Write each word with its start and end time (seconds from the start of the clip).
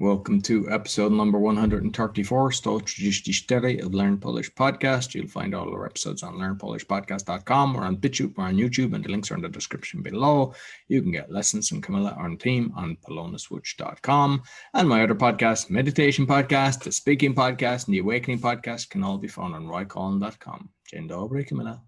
Welcome 0.00 0.42
to 0.42 0.68
episode 0.72 1.12
number 1.12 1.38
134, 1.38 2.42
134 2.42 3.86
of 3.86 3.94
Learn 3.94 4.18
Polish 4.18 4.50
Podcast. 4.52 5.14
You'll 5.14 5.28
find 5.28 5.54
all 5.54 5.72
our 5.72 5.86
episodes 5.86 6.24
on 6.24 6.34
learnpolishpodcast.com 6.34 7.76
or 7.76 7.84
on 7.84 7.98
BitChute 7.98 8.36
or 8.36 8.44
on 8.44 8.56
YouTube, 8.56 8.94
and 8.94 9.04
the 9.04 9.08
links 9.08 9.30
are 9.30 9.36
in 9.36 9.42
the 9.42 9.48
description 9.48 10.02
below. 10.02 10.52
You 10.88 11.00
can 11.00 11.12
get 11.12 11.30
lessons 11.30 11.68
from 11.68 11.80
Camilla 11.80 12.16
on 12.18 12.38
team 12.38 12.72
on 12.74 12.96
polonaswitch.com. 13.08 14.42
And 14.74 14.88
my 14.88 15.04
other 15.04 15.14
podcast, 15.14 15.70
Meditation 15.70 16.26
Podcast, 16.26 16.82
the 16.82 16.90
Speaking 16.90 17.32
Podcast, 17.32 17.86
and 17.86 17.94
the 17.94 18.00
Awakening 18.00 18.40
Podcast 18.40 18.90
can 18.90 19.04
all 19.04 19.18
be 19.18 19.28
found 19.28 19.54
on 19.54 19.66
roycollin.com. 19.66 20.70
Dzień 20.90 21.08
dobry, 21.08 21.44
Camilla. 21.44 21.80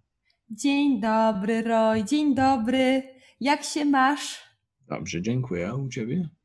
Dzień 0.50 1.00
dobry, 1.00 1.62
Roy. 1.62 2.04
Dzień 2.04 2.34
dobry. 2.34 3.02
Jak 3.40 3.64
się 3.64 3.84
masz? 3.84 4.40
Dobrze, 4.88 5.22
dziękuję. 5.22 5.74
U 5.74 5.88
ciebie? 5.88 6.35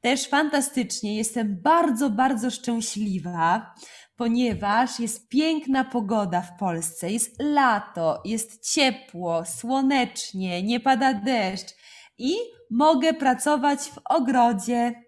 Też 0.00 0.28
fantastycznie. 0.28 1.16
Jestem 1.16 1.62
bardzo, 1.62 2.10
bardzo 2.10 2.50
szczęśliwa, 2.50 3.74
ponieważ 4.16 5.00
jest 5.00 5.28
piękna 5.28 5.84
pogoda 5.84 6.40
w 6.40 6.58
Polsce. 6.58 7.10
Jest 7.12 7.42
lato, 7.42 8.22
jest 8.24 8.72
ciepło, 8.72 9.44
słonecznie, 9.44 10.62
nie 10.62 10.80
pada 10.80 11.14
deszcz 11.14 11.68
i 12.18 12.34
mogę 12.70 13.14
pracować 13.14 13.80
w 13.80 13.98
ogrodzie. 14.04 15.02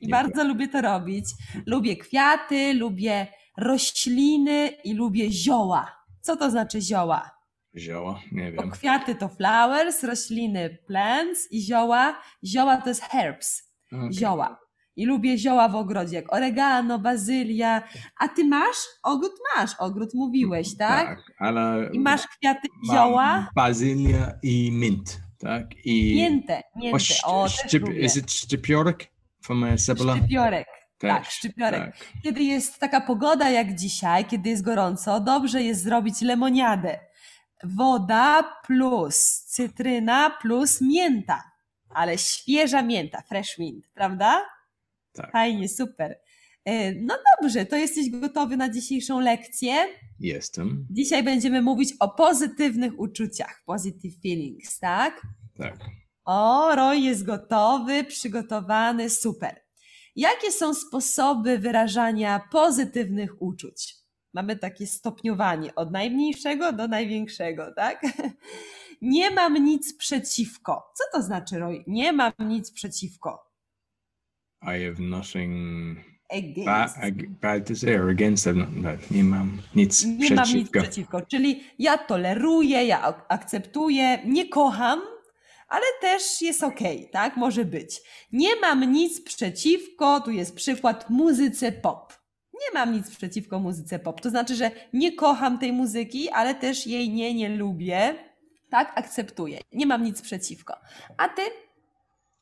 I 0.00 0.08
bardzo 0.08 0.44
lubię 0.44 0.68
to 0.68 0.80
robić. 0.80 1.24
Lubię 1.66 1.96
kwiaty, 1.96 2.74
lubię 2.74 3.26
rośliny 3.58 4.68
i 4.84 4.94
lubię 4.94 5.30
zioła. 5.32 5.96
Co 6.20 6.36
to 6.36 6.50
znaczy 6.50 6.80
zioła? 6.80 7.30
Zioła, 7.76 8.20
nie 8.32 8.52
Bo 8.52 8.62
wiem. 8.62 8.70
kwiaty 8.70 9.14
to 9.14 9.28
flowers, 9.28 10.02
rośliny 10.02 10.78
plants 10.86 11.48
i 11.52 11.60
zioła. 11.60 12.20
Zioła 12.44 12.76
to 12.76 12.88
jest 12.88 13.02
herbs 13.02 13.71
Okej. 13.92 14.12
zioła. 14.12 14.58
I 14.96 15.06
lubię 15.06 15.38
zioła 15.38 15.68
w 15.68 15.74
ogrodzie, 15.74 16.16
jak 16.16 16.32
oregano, 16.34 16.98
bazylia. 16.98 17.82
A 18.18 18.28
ty 18.28 18.44
masz? 18.44 18.76
Ogród 19.02 19.32
masz, 19.56 19.70
ogród 19.78 20.14
mówiłeś, 20.14 20.76
tak? 20.76 21.06
Tak, 21.06 21.18
ale 21.38 21.90
I 21.92 22.00
masz 22.00 22.26
kwiaty 22.26 22.68
zioła? 22.92 23.48
Bazylia 23.54 24.32
i 24.42 24.72
mint, 24.72 25.20
tak? 25.38 25.66
I 25.84 26.14
Mięte, 26.16 26.62
mięte. 26.76 26.98
O, 27.24 27.42
też 27.44 27.52
szczyp, 27.66 27.82
lubię. 27.82 28.00
is 28.04 28.16
it 28.16 28.32
szczypiorek 28.32 29.08
from? 29.42 29.64
Szczypiorek. 29.78 30.66
Tak, 30.98 31.24
szczypiorek. 31.24 31.80
Tak. 31.96 32.06
Kiedy 32.22 32.42
jest 32.42 32.78
taka 32.78 33.00
pogoda 33.00 33.50
jak 33.50 33.74
dzisiaj, 33.74 34.24
kiedy 34.24 34.50
jest 34.50 34.62
gorąco, 34.64 35.20
dobrze 35.20 35.62
jest 35.62 35.82
zrobić 35.82 36.20
lemoniadę. 36.20 36.98
Woda 37.64 38.42
plus 38.66 39.16
cytryna 39.46 40.30
plus 40.30 40.80
mięta. 40.80 41.51
Ale 41.94 42.18
świeża 42.18 42.82
mięta, 42.82 43.22
fresh 43.22 43.58
mint, 43.58 43.88
prawda? 43.94 44.42
tak. 45.12 45.32
Fajnie, 45.32 45.68
super. 45.68 46.18
E, 46.64 46.92
No 46.94 47.14
dobrze, 47.40 47.66
to 47.66 47.76
jesteś 47.76 48.10
gotowy 48.10 48.56
na 48.56 48.68
dzisiejszą 48.70 49.20
lekcję? 49.20 49.74
Jestem. 50.20 50.86
Dzisiaj 50.90 51.22
będziemy 51.22 51.62
mówić 51.62 51.94
o 52.00 52.08
pozytywnych 52.08 52.98
uczuciach, 53.00 53.62
positive 53.66 54.14
feelings, 54.22 54.78
tak? 54.78 55.22
Tak. 55.58 55.76
O, 56.24 56.74
Roy 56.76 56.98
jest 56.98 57.24
gotowy, 57.24 58.04
przygotowany, 58.04 59.10
super. 59.10 59.62
Jakie 60.16 60.52
są 60.52 60.74
sposoby 60.74 61.58
wyrażania 61.58 62.40
pozytywnych 62.52 63.42
uczuć? 63.42 63.94
Mamy 64.34 64.56
takie 64.56 64.86
stopniowanie 64.86 65.74
od 65.74 65.92
najmniejszego 65.92 66.72
do 66.72 66.88
największego, 66.88 67.72
tak? 67.76 68.02
Nie 69.02 69.30
mam 69.30 69.64
nic 69.64 69.94
przeciwko. 69.96 70.92
Co 70.94 71.04
to 71.18 71.22
znaczy, 71.22 71.58
Roy? 71.58 71.84
Nie 71.86 72.12
mam 72.12 72.32
nic 72.40 72.70
przeciwko. 72.70 73.50
I 74.62 74.66
have 74.66 74.94
nothing 74.98 75.98
Against. 76.30 76.64
ba- 76.64 76.94
ag- 77.02 77.28
bad 77.40 77.68
to 77.68 77.74
say 77.76 78.00
or 78.00 78.10
against. 78.10 78.48
Bad. 78.82 79.10
Nie 79.10 79.24
mam 79.24 79.58
nic 79.74 80.04
Nie 80.04 80.12
mam 80.12 80.44
nic 80.44 80.70
przeciwko. 80.70 80.80
przeciwko. 80.82 81.20
Czyli 81.22 81.64
ja 81.78 81.98
toleruję, 81.98 82.84
ja 82.84 83.02
ak- 83.02 83.26
akceptuję, 83.28 84.18
nie 84.24 84.48
kocham, 84.48 85.00
ale 85.68 85.84
też 86.00 86.42
jest 86.42 86.62
okej, 86.62 87.08
tak? 87.12 87.36
Może 87.36 87.64
być. 87.64 88.00
Nie 88.32 88.56
mam 88.60 88.92
nic 88.92 89.20
przeciwko, 89.24 90.20
tu 90.20 90.30
jest 90.30 90.54
przykład 90.56 91.10
muzyce 91.10 91.72
pop. 91.72 92.12
Nie 92.54 92.74
mam 92.74 92.92
nic 92.92 93.16
przeciwko 93.16 93.58
muzyce 93.58 93.98
pop. 93.98 94.20
To 94.20 94.30
znaczy, 94.30 94.54
że 94.56 94.70
nie 94.92 95.12
kocham 95.12 95.58
tej 95.58 95.72
muzyki, 95.72 96.30
ale 96.30 96.54
też 96.54 96.86
jej 96.86 97.10
nie, 97.10 97.34
nie 97.34 97.48
lubię. 97.48 98.14
Tak, 98.72 98.92
akceptuję. 98.98 99.60
Nie 99.72 99.86
mam 99.86 100.04
nic 100.04 100.22
przeciwko. 100.22 100.74
A 101.16 101.28
ty? 101.28 101.42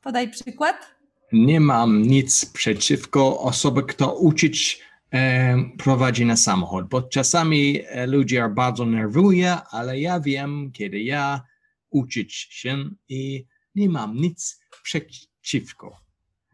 Podaj 0.02 0.30
przykład. 0.30 0.94
Nie 1.32 1.60
mam 1.60 2.02
nic 2.02 2.46
przeciwko 2.46 3.40
osobie, 3.40 3.82
kto 3.82 4.14
uczyć 4.14 4.80
e, 5.12 5.56
prowadzi 5.78 6.26
na 6.26 6.36
samochód, 6.36 6.88
bo 6.88 7.02
czasami 7.02 7.80
e, 7.86 8.06
ludzie 8.06 8.48
bardzo 8.48 8.86
nerwują, 8.86 9.56
ale 9.70 10.00
ja 10.00 10.20
wiem, 10.20 10.70
kiedy 10.72 11.00
ja 11.00 11.42
uczyć 11.90 12.34
się 12.34 12.84
i 13.08 13.46
nie 13.74 13.88
mam 13.88 14.16
nic 14.16 14.60
przeciwko. 14.82 15.96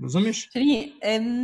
Rozumiesz? 0.00 0.48
Czyli 0.52 0.92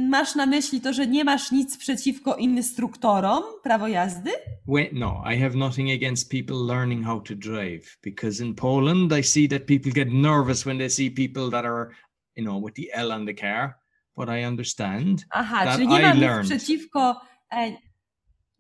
masz 0.08 0.34
na 0.34 0.46
myśli 0.46 0.80
to, 0.80 0.92
że 0.92 1.06
nie 1.06 1.24
masz 1.24 1.52
nic 1.52 1.76
przeciwko 1.76 2.36
instruktorom 2.36 3.42
prawo 3.62 3.88
jazdy? 3.88 4.30
Wait, 4.68 4.92
no, 4.92 5.22
I 5.34 5.38
have 5.38 5.54
nothing 5.56 5.90
against 5.90 6.30
people 6.30 6.56
learning 6.66 7.04
how 7.06 7.20
to 7.20 7.34
drive 7.34 7.98
because 8.02 8.44
in 8.44 8.54
Poland 8.54 9.12
I 9.18 9.22
see 9.22 9.48
that 9.48 9.66
people 9.66 9.92
get 9.92 10.08
nervous 10.12 10.64
when 10.66 10.78
they 10.78 10.90
see 10.90 11.10
people 11.10 11.50
that 11.50 11.64
are, 11.64 11.88
you 12.36 12.44
know, 12.44 12.64
with 12.64 12.74
the 12.74 12.92
L 12.92 13.12
on 13.12 13.26
the 13.26 13.34
car. 13.34 13.74
But 14.16 14.28
I 14.28 14.44
understand. 14.44 15.24
Aha, 15.30 15.64
that 15.64 15.74
czyli 15.76 15.88
nie 15.88 15.98
I 15.98 16.02
mam 16.02 16.20
learned. 16.20 16.50
nic 16.50 16.58
przeciwko. 16.62 17.20
E, 17.52 17.72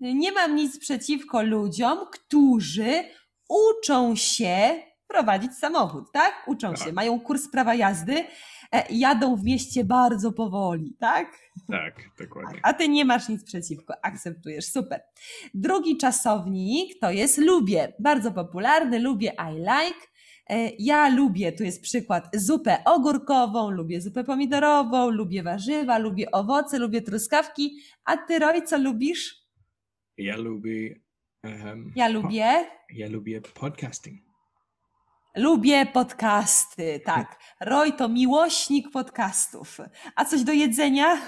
nie 0.00 0.32
mam 0.32 0.56
nic 0.56 0.78
przeciwko 0.78 1.42
ludziom, 1.42 1.98
którzy 2.12 3.04
uczą 3.48 4.16
się 4.16 4.82
prowadzić 5.12 5.52
samochód, 5.52 6.12
tak? 6.12 6.32
Uczą 6.46 6.74
Tak. 6.74 6.84
się, 6.86 6.92
mają 6.92 7.20
kurs 7.20 7.48
prawa 7.48 7.74
jazdy, 7.74 8.24
e, 8.72 8.84
jadą 8.90 9.36
w 9.36 9.44
mieście 9.44 9.84
bardzo 9.84 10.32
powoli, 10.32 10.96
tak? 11.00 11.38
Tak, 11.70 11.94
dokładnie. 12.18 12.60
A 12.62 12.72
ty 12.74 12.88
nie 12.88 13.04
masz 13.04 13.28
nic 13.28 13.44
przeciwko, 13.44 13.94
akceptujesz, 14.02 14.64
super. 14.64 15.00
Drugi 15.54 15.96
czasownik 15.96 17.00
to 17.00 17.10
jest 17.10 17.38
lubię, 17.38 17.92
bardzo 17.98 18.32
popularny, 18.32 18.98
lubię 18.98 19.32
I 19.50 19.54
like. 19.54 20.06
E, 20.50 20.70
Ja 20.78 21.08
lubię, 21.08 21.52
tu 21.52 21.64
jest 21.64 21.82
przykład, 21.82 22.28
zupę 22.34 22.84
ogórkową, 22.84 23.70
lubię 23.70 24.00
zupę 24.00 24.24
pomidorową, 24.24 25.10
lubię 25.10 25.42
warzywa, 25.42 25.98
lubię 25.98 26.30
owoce, 26.30 26.78
lubię 26.78 27.02
truskawki. 27.02 27.76
A 28.04 28.16
ty, 28.16 28.38
Roy, 28.38 28.62
co 28.62 28.78
lubisz? 28.78 29.42
Ja 30.18 30.36
lubię, 30.36 31.00
um, 31.44 31.92
Ja 31.96 32.08
lubię, 32.08 32.66
ja 32.94 33.08
lubię 33.08 33.40
podcasting. 33.40 34.20
Lubię 35.34 35.86
podcasty, 35.86 37.00
tak. 37.04 37.38
Roy 37.60 37.92
to 37.92 38.08
miłośnik 38.08 38.90
podcastów. 38.90 39.78
A 40.16 40.24
coś 40.24 40.42
do 40.42 40.52
jedzenia? 40.52 41.18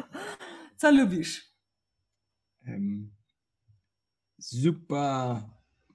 Co 0.80 0.90
lubisz? 0.90 1.50
Um, 2.68 3.10
zupa 4.38 5.42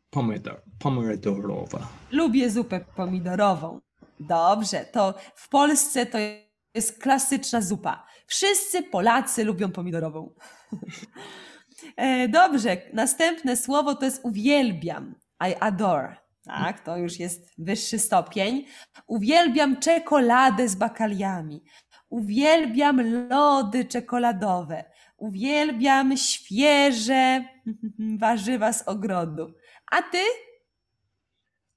pomidor, 0.09 0.61
pomidorowa. 0.79 1.88
Lubię 2.11 2.49
zupę 2.49 2.79
pomidorową. 2.95 3.81
Dobrze, 4.19 4.85
to 4.85 5.13
w 5.35 5.49
Polsce 5.49 6.05
to 6.05 6.17
jest 6.73 6.99
klasyczna 6.99 7.61
zupa. 7.61 8.05
Wszyscy 8.27 8.83
Polacy 8.83 9.43
lubią 9.43 9.72
pomidorową. 9.72 10.29
E, 11.97 12.27
Dobrze, 12.27 12.81
następne 12.93 13.57
słowo 13.57 13.95
to 13.95 14.05
jest 14.05 14.25
uwielbiam. 14.25 15.16
I 15.49 15.55
adore. 15.59 16.25
Tak, 16.45 16.79
to 16.79 16.97
już 16.97 17.19
jest 17.19 17.51
wyższy 17.57 18.00
stopień. 18.00 18.66
Uwielbiam 19.07 19.79
czekoladę 19.79 20.69
z 20.69 20.75
bakaliami. 20.75 21.63
Uwielbiam 22.09 23.28
lody 23.29 23.85
czekoladowe. 23.85 24.84
Uwielbiam 25.17 26.17
świeże 26.17 27.43
warzywa 28.20 28.73
z 28.73 28.81
ogrodu. 28.87 29.53
A 29.91 30.02
ty? 30.02 30.17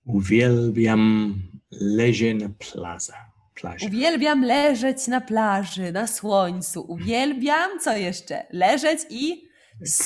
Uwielbiam 0.06 1.34
lezie 1.70 2.34
na 2.34 2.48
plaza. 2.48 3.14
plaży. 3.54 3.86
Uwielbiam 3.86 4.44
leżeć 4.44 5.06
na 5.08 5.20
plaży, 5.20 5.92
na 5.92 6.06
słońcu. 6.06 6.80
Uwielbiam, 6.88 7.70
co 7.80 7.96
jeszcze? 7.96 8.46
Leżeć 8.50 9.00
i 9.10 9.48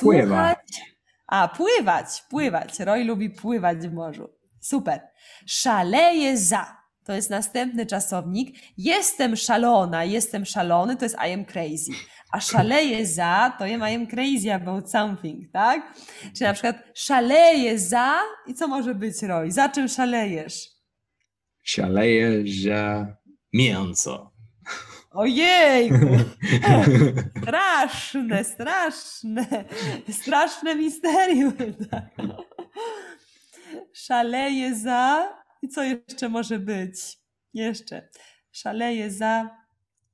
Pływa. 0.01 0.55
słuchać. 0.55 0.81
A, 1.27 1.49
pływać, 1.49 2.23
pływać. 2.31 2.81
Roy 2.81 3.05
lubi 3.05 3.31
pływać 3.31 3.79
w 3.79 3.93
morzu. 3.93 4.29
Super. 4.63 5.01
Szaleję 5.47 6.37
za. 6.37 6.83
To 7.05 7.13
jest 7.13 7.31
następny 7.31 7.87
czasownik. 7.87 8.59
Jestem 8.79 9.37
szalona, 9.37 10.05
jestem 10.05 10.45
szalony, 10.45 10.97
to 10.97 11.05
jest 11.05 11.17
I 11.29 11.33
am 11.33 11.45
crazy. 11.45 11.93
A 12.33 12.41
szaleję 12.41 13.07
za, 13.07 13.53
to 13.59 13.67
ja 13.67 13.91
I 13.91 13.95
am 13.95 14.07
crazy 14.07 14.53
about 14.53 14.91
something, 14.91 15.53
tak? 15.53 15.95
Czy 16.37 16.45
na 16.45 16.53
przykład 16.53 16.77
szaleję 16.95 17.79
za, 17.79 18.19
i 18.47 18.55
co 18.55 18.69
może 18.69 18.95
być, 18.95 19.23
Roy? 19.23 19.53
Za 19.53 19.69
czym 19.69 19.89
szalejesz? 19.89 20.69
Szaleję 21.63 22.45
za 22.63 23.07
mięso. 23.53 24.33
Ojejku! 25.11 25.97
Straszne, 27.43 28.45
straszne, 28.45 29.65
straszne 30.11 30.75
misterium. 30.75 31.53
Tak. 31.91 32.05
Szaleje 33.93 34.75
za. 34.75 35.29
I 35.63 35.69
co 35.69 35.83
jeszcze 35.83 36.29
może 36.29 36.59
być? 36.59 36.95
Jeszcze. 37.55 38.09
Szaleje 38.53 39.11
za 39.11 39.51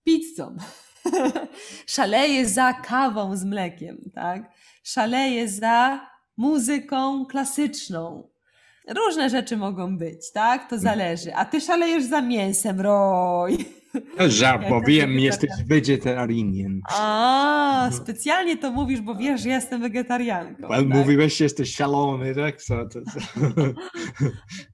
pizzą. 0.05 0.57
Szaleje 1.87 2.49
za 2.49 2.73
kawą 2.73 3.37
z 3.37 3.45
mlekiem, 3.45 4.11
tak? 4.15 4.51
Szaleje 4.83 5.49
za 5.49 6.07
muzyką 6.37 7.27
klasyczną. 7.27 8.29
Różne 8.89 9.31
rzeczy 9.31 9.57
mogą 9.57 9.99
być, 9.99 10.33
tak? 10.33 10.71
To 10.71 10.79
zależy. 10.79 11.35
A 11.35 11.45
ty 11.45 11.61
szalejesz 11.61 12.05
za 12.05 12.21
mięsem, 12.21 12.81
Roj. 12.81 13.78
Żart, 14.29 14.63
bo 14.69 14.75
Jak 14.75 14.87
wiem, 14.87 15.19
jesteś 15.19 15.51
wegetarianien. 15.67 16.81
A, 16.91 17.91
specjalnie 17.93 18.57
to 18.57 18.73
mówisz, 18.73 19.01
bo 19.01 19.15
wiesz, 19.15 19.41
że 19.41 19.49
jestem 19.49 19.81
wegetarianką. 19.81 20.69
Well, 20.69 20.89
tak? 20.89 20.99
mówiłeś, 20.99 21.37
że 21.37 21.45
jesteś 21.45 21.75
szalony, 21.75 22.35
tak? 22.35 22.63
So, 22.63 22.89
to, 22.89 23.01
to... 23.01 23.41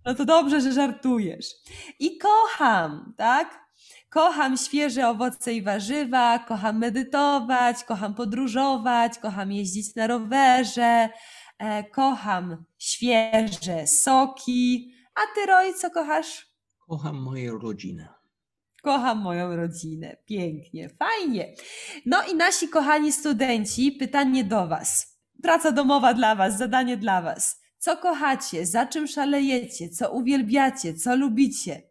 No 0.06 0.14
to 0.14 0.24
dobrze, 0.24 0.60
że 0.60 0.72
żartujesz. 0.72 1.46
I 1.98 2.18
kocham, 2.18 3.14
tak? 3.16 3.64
Kocham 4.10 4.56
świeże 4.56 5.08
owoce 5.08 5.54
i 5.54 5.62
warzywa, 5.62 6.38
kocham 6.38 6.78
medytować, 6.78 7.84
kocham 7.84 8.14
podróżować, 8.14 9.18
kocham 9.18 9.52
jeździć 9.52 9.94
na 9.94 10.06
rowerze, 10.06 11.08
e, 11.58 11.84
kocham 11.84 12.64
świeże 12.78 13.86
soki. 13.86 14.92
A 15.14 15.34
ty, 15.34 15.46
Roy, 15.46 15.74
co 15.74 15.90
kochasz? 15.90 16.46
Kocham 16.78 17.16
moją 17.16 17.58
rodzinę. 17.58 18.13
Kocham 18.84 19.18
moją 19.18 19.56
rodzinę. 19.56 20.16
Pięknie, 20.26 20.88
fajnie. 20.88 21.54
No 22.06 22.22
i 22.32 22.34
nasi 22.34 22.68
kochani 22.68 23.12
studenci, 23.12 23.92
pytanie 23.92 24.44
do 24.44 24.66
Was. 24.66 25.18
Praca 25.42 25.72
domowa 25.72 26.14
dla 26.14 26.34
Was, 26.34 26.58
zadanie 26.58 26.96
dla 26.96 27.22
Was. 27.22 27.60
Co 27.78 27.96
kochacie, 27.96 28.66
za 28.66 28.86
czym 28.86 29.06
szalejecie, 29.06 29.88
co 29.88 30.12
uwielbiacie, 30.12 30.94
co 30.94 31.16
lubicie? 31.16 31.82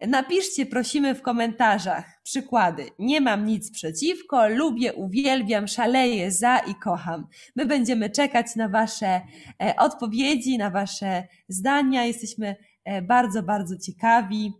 Napiszcie, 0.00 0.66
prosimy 0.66 1.14
w 1.14 1.22
komentarzach 1.22 2.04
przykłady. 2.22 2.86
Nie 2.98 3.20
mam 3.20 3.46
nic 3.46 3.72
przeciwko, 3.72 4.48
lubię, 4.48 4.94
uwielbiam, 4.94 5.68
szaleję 5.68 6.32
za 6.32 6.58
i 6.58 6.74
kocham. 6.74 7.26
My 7.56 7.66
będziemy 7.66 8.10
czekać 8.10 8.56
na 8.56 8.68
Wasze 8.68 9.20
e, 9.62 9.74
odpowiedzi, 9.78 10.58
na 10.58 10.70
Wasze 10.70 11.28
zdania. 11.48 12.04
Jesteśmy 12.04 12.56
e, 12.84 13.02
bardzo, 13.02 13.42
bardzo 13.42 13.78
ciekawi. 13.78 14.52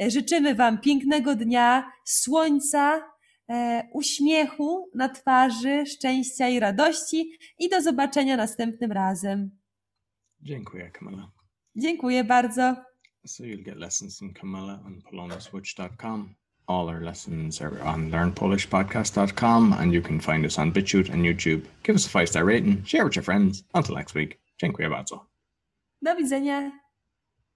E, 0.00 0.10
Życzymy 0.10 0.54
Wam 0.54 0.78
pięknego 0.78 1.36
dnia, 1.36 1.92
słońca, 2.04 3.02
e, 3.50 3.88
uśmiechu 3.92 4.90
na 4.94 5.08
twarzy, 5.08 5.86
szczęścia 5.86 6.48
i 6.48 6.60
radości 6.60 7.38
i 7.58 7.68
do 7.68 7.82
zobaczenia 7.82 8.36
następnym 8.36 8.92
razem. 8.92 9.50
Dziękuję, 10.40 10.90
Camilla. 10.90 11.30
Dziękuję 11.76 12.24
bardzo. 12.24 12.76
So 13.26 13.44
you'll 13.44 13.64
get 13.64 13.76
lessons 13.76 14.18
from 14.18 14.34
Camilla 14.34 14.80
on 14.86 15.02
polonaswitch.com. 15.02 16.34
All 16.66 16.88
our 16.88 17.02
lessons 17.02 17.62
are 17.62 17.82
on 17.82 18.10
learnpolishpodcast.com 18.10 19.72
and 19.72 19.92
you 19.92 20.02
can 20.02 20.20
find 20.20 20.44
us 20.44 20.58
on 20.58 20.72
BitChute 20.72 21.12
and 21.12 21.24
YouTube. 21.24 21.62
Give 21.82 21.96
us 21.96 22.06
a 22.06 22.08
five 22.08 22.26
star 22.26 22.44
rating, 22.44 22.84
share 22.84 23.04
with 23.04 23.16
your 23.16 23.24
friends. 23.24 23.64
Until 23.74 23.94
next 23.94 24.14
week. 24.14 24.38
Dziękuję 24.58 24.90
bardzo. 24.90 25.26
Do 26.02 26.16
widzenia. 26.16 26.83